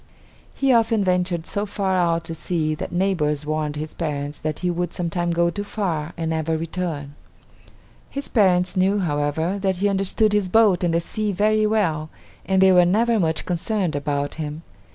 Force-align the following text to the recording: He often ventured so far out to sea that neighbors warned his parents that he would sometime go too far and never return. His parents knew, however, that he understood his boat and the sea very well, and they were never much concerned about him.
He 0.55 0.73
often 0.73 1.03
ventured 1.03 1.45
so 1.45 1.67
far 1.67 1.93
out 1.95 2.23
to 2.23 2.33
sea 2.33 2.73
that 2.73 2.91
neighbors 2.91 3.45
warned 3.45 3.75
his 3.75 3.93
parents 3.93 4.39
that 4.39 4.61
he 4.61 4.71
would 4.71 4.93
sometime 4.93 5.29
go 5.29 5.51
too 5.51 5.63
far 5.63 6.13
and 6.17 6.31
never 6.31 6.57
return. 6.57 7.13
His 8.09 8.27
parents 8.27 8.75
knew, 8.75 8.97
however, 8.97 9.59
that 9.59 9.75
he 9.75 9.87
understood 9.87 10.33
his 10.33 10.49
boat 10.49 10.83
and 10.83 10.91
the 10.91 10.99
sea 11.01 11.31
very 11.31 11.67
well, 11.67 12.09
and 12.47 12.63
they 12.63 12.71
were 12.71 12.83
never 12.83 13.19
much 13.19 13.45
concerned 13.45 13.95
about 13.95 14.33
him. 14.41 14.63